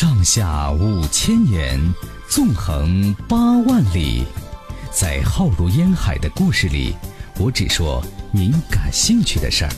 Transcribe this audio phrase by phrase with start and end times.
[0.00, 1.78] 上下五千年，
[2.26, 3.36] 纵横八
[3.66, 4.24] 万里，
[4.90, 6.94] 在浩如烟海的故事里，
[7.38, 8.02] 我只说
[8.32, 9.70] 您感兴趣的事儿。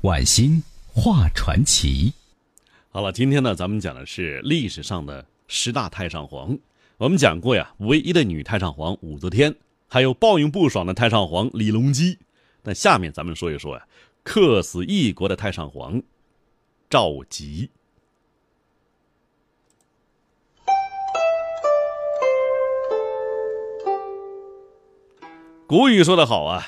[0.00, 2.14] 晚星画传奇。
[2.88, 6.56] 好了，今天呢，咱们讲的是历史上的十大太上皇。
[6.96, 9.54] 我们讲过呀，唯一的女太上皇武则天，
[9.86, 12.16] 还有报应不爽的太上皇李隆基。
[12.62, 13.86] 那下面咱们说一说呀，
[14.22, 16.02] 客死异国的太上皇
[16.88, 17.68] 赵佶。
[25.70, 26.66] 古语说得好啊，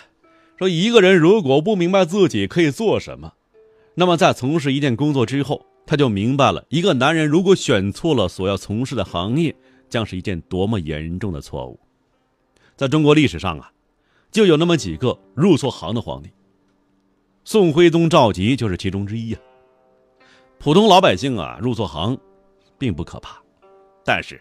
[0.57, 3.33] 说一个人如果不明白自己可以做什么，
[3.97, 9.53] 那么在从事一件工作之后，他就明白了一个男人如果选错了所要从事的行业，
[9.89, 11.81] 将是一件多么严重的错误。
[12.77, 13.73] 在中国历史上啊，
[14.31, 16.31] 就有那么几个入错行的皇帝，
[17.43, 19.39] 宋徽宗赵佶就是其中之一呀。
[20.61, 22.17] 普通老百姓啊入错行，
[22.79, 23.43] 并不可怕，
[24.05, 24.41] 但是，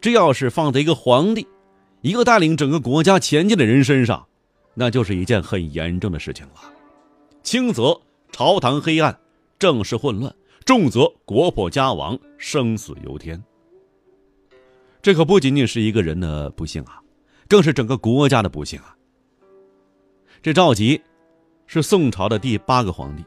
[0.00, 1.44] 这要是放在一个皇帝。
[2.00, 4.26] 一个带领整个国家前进的人身上，
[4.74, 6.54] 那就是一件很严重的事情了。
[7.42, 9.18] 轻则朝堂黑暗，
[9.58, 10.32] 政事混乱；
[10.64, 13.42] 重则国破家亡，生死由天。
[15.02, 17.00] 这可不仅仅是一个人的不幸啊，
[17.48, 18.96] 更是整个国家的不幸啊。
[20.40, 21.00] 这赵佶
[21.66, 23.24] 是宋朝的第八个皇帝。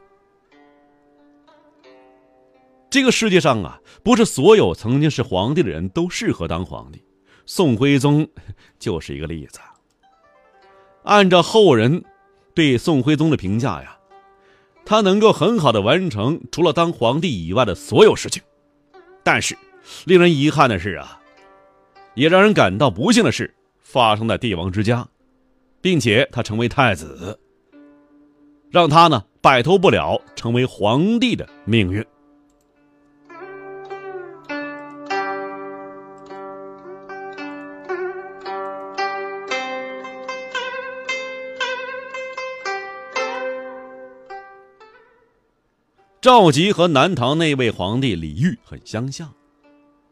[2.88, 7.02] 这个世界上啊，不是所有曾经是皇帝的人都适合当皇帝。
[7.54, 8.26] 宋徽宗
[8.80, 9.60] 就是一个例子。
[11.02, 12.02] 按照后人
[12.54, 13.98] 对宋徽宗的评价呀，
[14.86, 18.42] 他能够很好的完成除了当皇帝以外的所有事情。
[19.22, 19.54] 但是，
[20.06, 21.20] 令人遗憾的是啊，
[22.14, 25.06] 也让人感到不幸的是，发生在帝王之家，
[25.82, 27.38] 并且他成为太子，
[28.70, 32.02] 让他呢摆脱不了成为皇帝的命运。
[46.22, 49.28] 赵佶和南唐那位皇帝李煜很相像，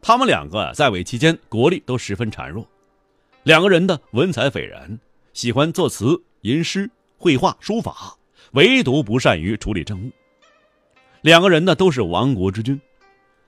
[0.01, 2.67] 他们两个在位期间国力都十分孱弱，
[3.43, 4.99] 两个人的文采斐然，
[5.31, 8.13] 喜欢作词、吟诗、绘画、书法，
[8.51, 10.11] 唯独不善于处理政务。
[11.21, 12.77] 两个人呢都是亡国之君，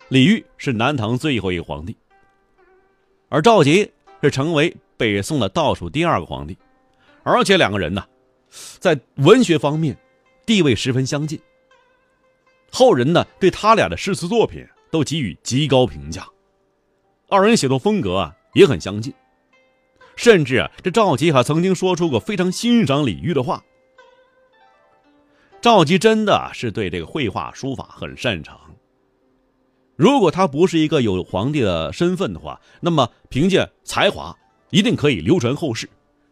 [0.07, 1.94] 李煜是南唐最后一个皇帝，
[3.28, 3.91] 而赵佶
[4.22, 6.57] 是成为北宋的倒数第二个皇帝，
[7.23, 8.06] 而且两个人呢，
[8.79, 9.97] 在文学方面
[10.46, 11.38] 地位十分相近。
[12.73, 16.28] 后人呢对他俩的诗词作品都给予极高评价，
[17.29, 19.13] 二人写作风格啊也很相近，
[20.16, 23.63] 甚至啊这赵佶还曾经说出过非常欣赏李煜的话。
[25.61, 28.59] 赵佶真的是对这个绘画书法很擅长。
[29.95, 34.35] 如果他不是一个有皇帝的身份的话，那么凭借才华
[34.72, 35.88] 一定可以流传后世，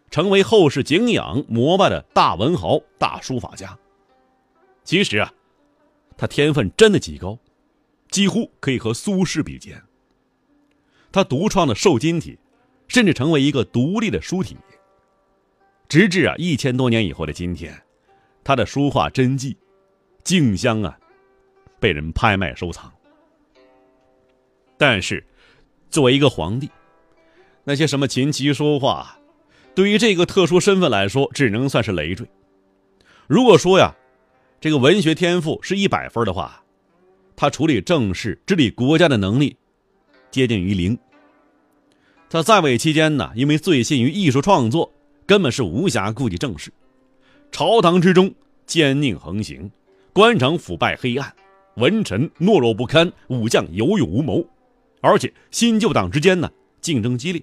[0.09, 3.77] 成为后世敬仰膜拜的大文豪、大书法家。
[4.83, 5.31] 其实啊。
[6.17, 7.37] 他天分真的极高，
[8.09, 9.81] 几乎可以和苏轼比肩。
[11.11, 12.37] 他独创的瘦金体，
[12.87, 14.55] 甚至成为一个独立的书体。
[15.89, 17.81] 直至啊一千多年以后的今天，
[18.43, 19.57] 他的书画真迹，
[20.23, 20.97] 竞相啊
[21.79, 22.91] 被人拍卖收藏。
[24.77, 25.25] 但是，
[25.89, 26.69] 作为一个皇帝，
[27.63, 29.17] 那些什么琴棋书画，
[29.73, 32.27] 对于这个特殊身份来说，只能算是累赘。
[33.27, 33.95] 如果说呀。
[34.61, 36.63] 这个文学天赋是一百分的话，
[37.35, 39.57] 他处理政事、治理国家的能力
[40.29, 40.95] 接近于零。
[42.29, 44.93] 他在位期间呢，因为醉心于艺术创作，
[45.25, 46.71] 根本是无暇顾及政事。
[47.51, 48.31] 朝堂之中
[48.67, 49.71] 奸佞横行，
[50.13, 51.33] 官场腐败黑暗，
[51.77, 54.47] 文臣懦弱不堪，武将有勇无谋，
[55.01, 56.47] 而且新旧党之间呢
[56.81, 57.41] 竞争激烈，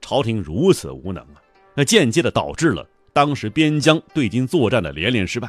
[0.00, 1.40] 朝廷如此无能啊，
[1.76, 5.48] 那间接的导致了当时边疆对金作战的连连失败。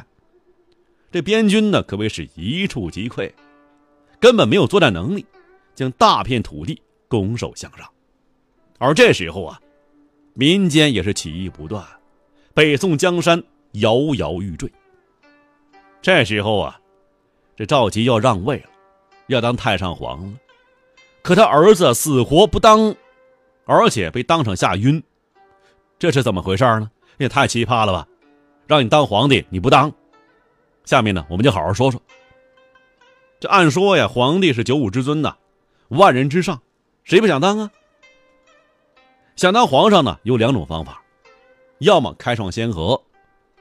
[1.10, 3.32] 这边军呢，可谓是一触即溃，
[4.20, 5.24] 根本没有作战能力，
[5.74, 7.88] 将大片土地拱手相让。
[8.78, 9.60] 而这时候啊，
[10.34, 11.84] 民间也是起义不断，
[12.52, 13.42] 北宋江山
[13.72, 14.70] 摇摇欲坠。
[16.02, 16.80] 这时候啊，
[17.56, 18.68] 这赵佶要让位了，
[19.28, 20.38] 要当太上皇了，
[21.22, 22.94] 可他儿子死活不当，
[23.64, 25.02] 而且被当场吓晕，
[25.98, 26.90] 这是怎么回事呢？
[27.16, 28.06] 也太奇葩了吧！
[28.66, 29.90] 让你当皇帝你不当？
[30.88, 32.00] 下面呢，我们就好好说说。
[33.38, 35.36] 这按说呀，皇帝是九五之尊呐，
[35.88, 36.62] 万人之上，
[37.04, 37.70] 谁不想当啊？
[39.36, 41.02] 想当皇上呢，有两种方法：
[41.80, 42.98] 要么开创先河，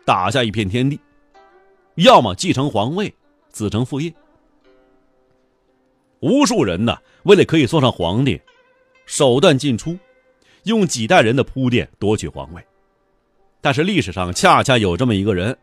[0.05, 0.97] 打下一片天地；
[1.95, 3.13] 要么继承皇位，
[3.49, 4.13] 子承父业。
[6.21, 8.39] 无数人呢，为了可以做上皇帝，
[9.05, 9.99] 手段尽出，
[10.63, 12.65] 用几代人的铺垫夺取皇位。
[13.59, 15.57] 但是历史上恰恰有这么一个人，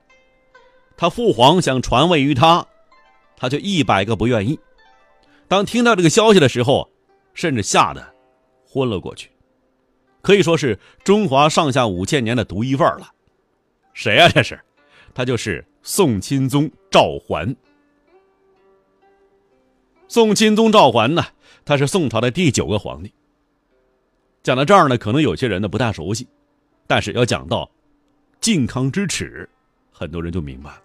[0.96, 2.66] 他父皇想传位于他，
[3.36, 4.58] 他就一百个不愿意。
[5.48, 6.90] 当听到这个消息的时候，
[7.34, 8.14] 甚至吓得
[8.66, 9.30] 昏了过去，
[10.22, 13.12] 可以说是中华上下五千年的独一份了。
[13.92, 14.28] 谁呀？
[14.28, 14.58] 这是，
[15.12, 17.54] 他就是宋钦宗赵桓。
[20.08, 21.24] 宋钦宗赵桓呢，
[21.64, 23.12] 他是宋朝的第九个皇帝。
[24.42, 26.28] 讲到这儿呢，可能有些人呢不太熟悉，
[26.86, 27.68] 但是要讲到
[28.40, 29.48] 靖康之耻，
[29.90, 30.82] 很多人就明白了。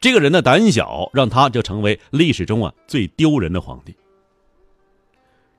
[0.00, 3.94] 这个人的胆小，让他就成为历史中啊最丢人的皇帝。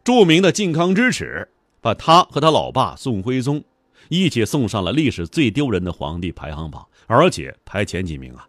[0.04, 1.50] 著名的靖康之耻，
[1.82, 3.64] 把他和他老爸宋徽宗
[4.08, 8.48] 一起送上了历史最丢人的皇帝排行榜，而且排前几名啊。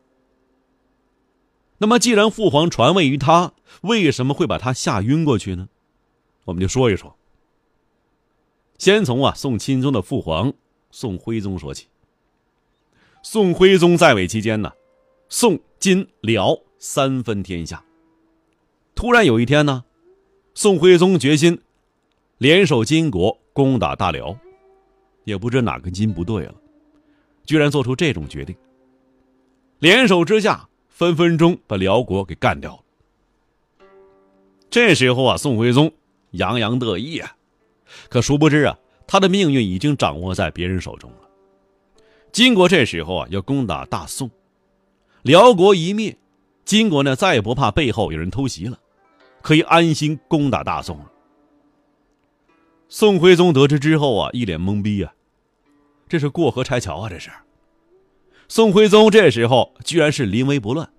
[1.78, 3.52] 那么，既然父皇传位于他，
[3.82, 5.68] 为什么会把他吓晕过去呢？
[6.44, 7.16] 我们就说一说。
[8.78, 10.52] 先从啊宋钦宗的父皇
[10.90, 11.86] 宋徽宗说起。
[13.22, 14.72] 宋徽宗在位期间呢，
[15.30, 17.82] 宋、金、辽三分天下。
[18.94, 19.84] 突然有一天呢，
[20.54, 21.58] 宋徽宗决心
[22.38, 24.36] 联手金国攻打大辽，
[25.24, 26.54] 也不知哪根筋不对了，
[27.46, 28.54] 居然做出这种决定。
[29.78, 30.66] 联手之下。
[30.88, 33.86] 分分钟把辽国给干掉了。
[34.68, 35.90] 这时候啊，宋徽宗
[36.32, 37.34] 洋洋得意啊，
[38.10, 41.16] 可殊不知啊，他的命运已经掌握在别人手中了。
[42.32, 44.30] 金国这时候啊要攻打大宋，
[45.22, 46.16] 辽国一灭，
[46.64, 48.78] 金国呢再也不怕背后有人偷袭了，
[49.42, 51.12] 可以安心攻打大宋了。
[52.88, 55.12] 宋徽宗得知之后啊，一脸懵逼啊，
[56.08, 57.30] 这是过河拆桥啊，这是。
[58.48, 60.90] 宋徽宗这时候居然是临危不乱，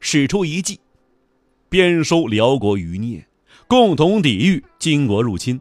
[0.00, 0.80] 使出一计，
[1.68, 3.26] 边收辽国余孽，
[3.66, 5.60] 共同抵御金国入侵。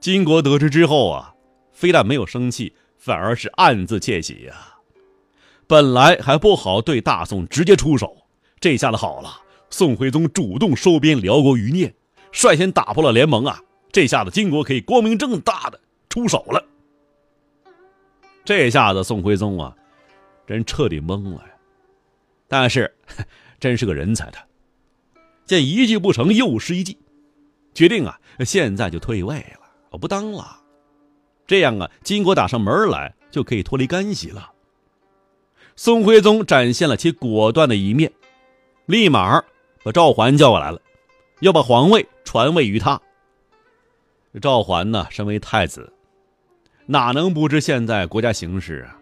[0.00, 1.34] 金国得知之后啊，
[1.72, 4.75] 非但没有生气，反而是暗自窃喜呀。
[5.66, 8.16] 本来还不好对大宋直接出手，
[8.60, 11.92] 这下子好了，宋徽宗主动收编辽国余孽，
[12.30, 13.60] 率先打破了联盟啊！
[13.90, 16.64] 这下子金国可以光明正大的出手了。
[18.44, 19.74] 这下子宋徽宗啊，
[20.46, 21.50] 真彻底懵了呀！
[22.46, 22.94] 但是，
[23.58, 24.46] 真是个人才，他
[25.46, 26.96] 见一计不成又施一计，
[27.74, 30.60] 决定啊，现在就退位了，我不当了。
[31.44, 34.52] 这样啊，金国打上门来就可以脱离干系了。
[35.78, 38.10] 宋徽宗展现了其果断的一面，
[38.86, 39.44] 立马
[39.84, 40.80] 把赵桓叫过来了，
[41.40, 42.98] 要把皇位传位于他。
[44.40, 45.92] 赵桓呢，身为太子。
[46.86, 48.96] 哪能不知现在国家形势啊？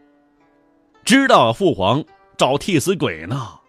[1.05, 2.05] 知道父皇
[2.37, 3.61] 找替死鬼呢。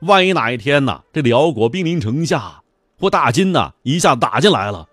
[0.00, 2.62] 万一哪一天呢，这辽国兵临城下，
[2.98, 4.86] 或大金呢一下打进来了，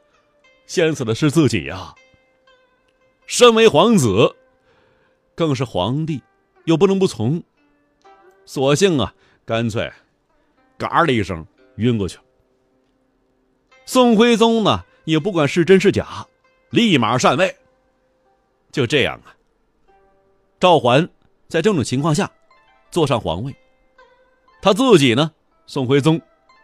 [0.65, 1.93] 先死的是自己呀。
[3.25, 4.33] 身为皇子，
[5.35, 6.21] 更是皇帝，
[6.65, 7.43] 又不能不从，
[8.45, 9.13] 索性啊，
[9.45, 9.91] 干脆
[10.77, 11.45] 嘎的一声
[11.77, 12.23] 晕过去了。
[13.85, 16.25] 宋徽宗呢，也不管是真是假，
[16.69, 17.55] 立马禅位。
[18.71, 19.35] 就这样啊，
[20.59, 21.07] 赵桓
[21.47, 22.31] 在这种情况下
[22.89, 23.55] 坐上皇位，
[24.61, 25.31] 他自己呢，
[25.67, 26.19] 宋徽宗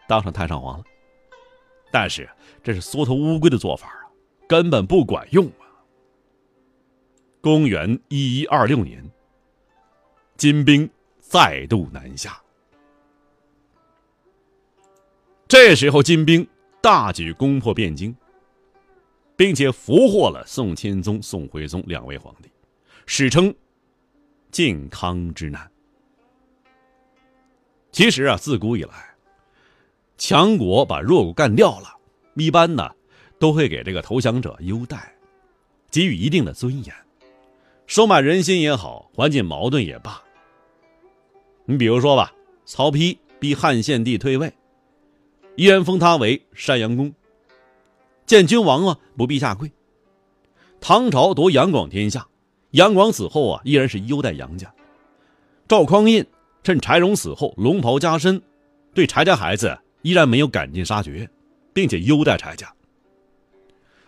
[0.07, 0.85] 当上太上皇了。
[1.91, 2.29] 但是
[2.63, 4.07] 这是缩头乌龟的做法啊，
[4.47, 5.68] 根本不管用啊。
[7.41, 9.03] 公元一一二六年，
[10.39, 12.41] 金兵再度南下，
[15.49, 16.47] 这时候金兵
[16.81, 18.15] 大举攻破汴京。
[19.35, 22.49] 并且俘获了宋钦宗、宋徽宗两位皇帝，
[23.05, 23.55] 史称
[24.51, 25.71] “靖康之难”。
[27.89, 29.15] 其实啊，自古以来，
[30.17, 31.87] 强国把弱国干掉了，
[32.33, 32.91] 一般呢
[33.39, 35.15] 都会给这个投降者优待，
[35.89, 36.93] 给予一定的尊严，
[37.87, 40.21] 收买人心也好，缓解矛盾也罢。
[41.69, 42.33] 你比如说吧，
[42.66, 44.52] 曹丕逼汉献帝退位，
[45.56, 47.14] 依然封他为山阳公。
[48.26, 49.71] 见君王啊，不必下跪。
[50.81, 52.28] 唐朝夺杨广天下，
[52.71, 54.73] 杨广死后啊，依然是优待杨家。
[55.68, 56.26] 赵匡胤
[56.64, 58.42] 趁柴荣死后龙袍加身，
[58.95, 61.30] 对柴家孩子依然没有赶尽杀绝，
[61.71, 62.73] 并且优待柴家。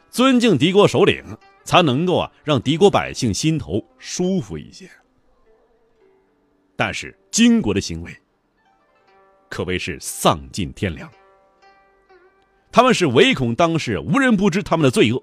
[0.09, 1.23] 尊敬敌国首领，
[1.63, 4.89] 才能够啊让敌国百姓心头舒服一些。
[6.83, 8.11] 但是金国的行为，
[9.49, 11.07] 可谓是丧尽天良。
[12.71, 15.21] 他们是唯恐当世无人不知他们的罪恶，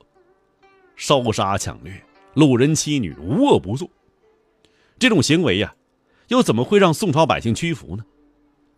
[0.95, 2.01] 烧杀抢掠、
[2.37, 3.91] 掳人妻女，无恶不作。
[5.01, 5.75] 这种行为呀，
[6.29, 8.05] 又怎么会让宋朝百姓屈服呢？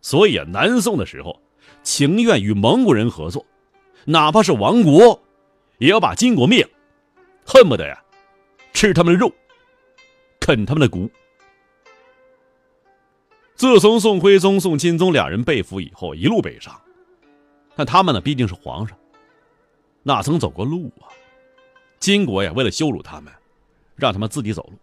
[0.01, 1.39] 所以啊，南宋的时候，
[1.83, 3.45] 情愿与蒙古人合作，
[4.05, 5.21] 哪怕是亡国，
[5.77, 6.69] 也要把金国灭了，
[7.45, 8.03] 恨不得呀，
[8.73, 9.31] 吃他们的肉，
[10.39, 11.07] 啃他们的骨。
[13.61, 16.81] 自从宋徽宗、宋钦宗两人被俘以后，一路北上，
[17.75, 18.97] 但他们呢毕竟是皇上，
[20.01, 21.05] 哪曾走过路啊？
[21.99, 23.31] 金国呀，为了羞辱他们，
[23.95, 24.73] 让他们自己走路。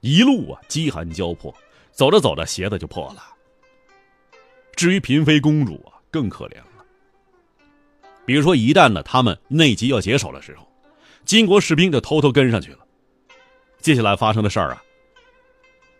[0.00, 1.54] 一路啊，饥寒交迫，
[1.92, 3.22] 走着走着鞋子就破了。
[4.74, 6.84] 至于嫔妃公主啊，更可怜了。
[8.24, 10.66] 比如说，一旦呢他们内急要解手的时候，
[11.26, 12.78] 金国士兵就偷偷跟上去了。
[13.78, 14.82] 接下来发生的事儿啊，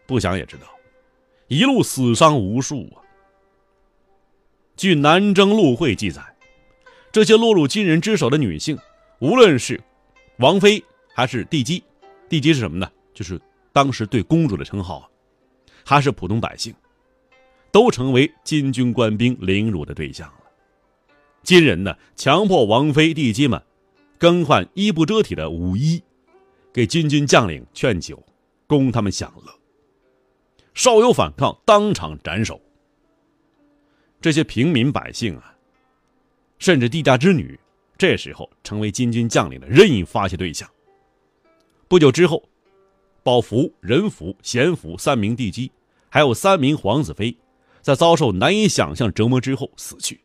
[0.07, 0.67] 不想也知道，
[1.49, 3.03] 一路死伤无数啊。
[4.77, 6.23] 据《南征陆会》记载，
[7.11, 8.79] 这些落入金人之手的女性，
[9.19, 9.83] 无论是
[10.39, 11.83] 王妃还是帝姬，
[12.29, 12.91] 帝姬是什么呢？
[13.13, 13.41] 就是
[13.73, 15.11] 当时对公主的称号，
[15.85, 16.75] 还是普通百姓。
[17.71, 20.45] 都成为金军官兵凌辱的对象了。
[21.43, 23.63] 金人呢，强迫王妃、帝姬们
[24.17, 26.03] 更换衣不遮体的舞衣，
[26.73, 28.25] 给金军将领劝酒，
[28.67, 29.58] 供他们享乐。
[30.79, 32.61] 稍有反抗，当场斩首。
[34.21, 35.53] 这些平民百姓啊，
[36.61, 37.59] 甚至帝家之女，
[37.99, 40.71] 这时候成为金军将领的任意发泄对象。
[41.89, 42.49] 不久之后，
[43.25, 45.73] 宝福、仁福、贤福三名帝姬，
[46.09, 47.37] 还有三名皇子妃。
[47.81, 50.21] 在遭受难以想象折磨之后死去。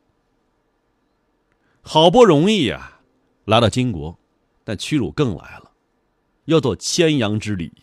[1.81, 2.99] 好不容易呀，
[3.45, 4.19] 来到金国，
[4.63, 5.71] 但屈辱更来了，
[6.45, 7.73] 要做牵羊之礼。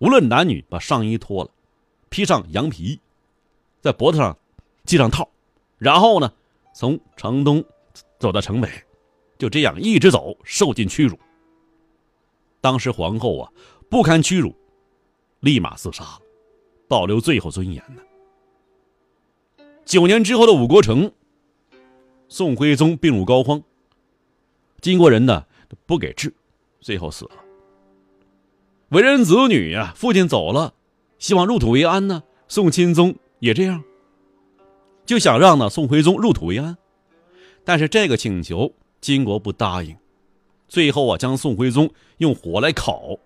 [0.00, 1.50] 无论男女，把上衣脱了，
[2.08, 2.98] 披上羊皮，
[3.82, 4.36] 在脖子上
[4.86, 5.28] 系上套，
[5.76, 6.32] 然后呢，
[6.74, 7.62] 从城东
[8.18, 8.68] 走到城北，
[9.38, 11.18] 就这样一直走，受尽屈辱。
[12.62, 13.52] 当时皇后啊，
[13.90, 14.54] 不堪屈辱，
[15.40, 16.20] 立马自杀了，
[16.88, 18.02] 保留最后尊严呢。
[19.84, 21.12] 九年之后的五国城，
[22.28, 23.62] 宋徽宗病入膏肓，
[24.80, 25.44] 金国人呢
[25.84, 26.34] 不给治，
[26.80, 27.39] 最后死了。
[28.90, 30.74] 为人子女呀，父亲走了，
[31.20, 32.24] 希望入土为安呢。
[32.48, 33.84] 宋钦宗也这样，
[35.06, 36.76] 就想让呢宋徽宗入土为安，
[37.64, 39.96] 但是这个请求金国不答应，
[40.66, 43.16] 最后啊将宋徽宗用火来烤，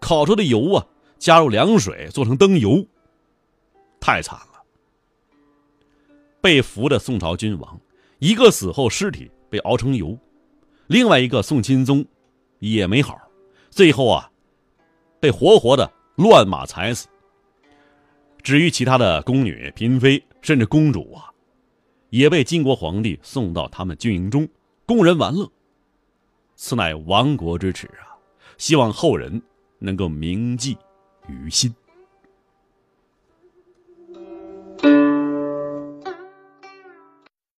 [0.00, 0.84] 烤出的油啊
[1.20, 2.84] 加入凉水做成灯油，
[4.00, 4.64] 太惨了。
[6.40, 7.80] 被俘的宋朝君王，
[8.18, 10.18] 一个死后尸体被熬成油，
[10.88, 12.04] 另外一个宋钦宗
[12.58, 13.16] 也没好，
[13.70, 14.28] 最后啊
[15.20, 17.08] 被活活的乱马踩死。
[18.42, 21.30] 至于其他的宫女、嫔妃，甚至公主啊，
[22.10, 24.48] 也被金国皇帝送到他们军营中
[24.86, 25.50] 供人玩乐。
[26.54, 28.14] 此乃亡国之耻啊！
[28.56, 29.42] 希望后人
[29.78, 30.76] 能够铭记
[31.28, 31.74] 于心。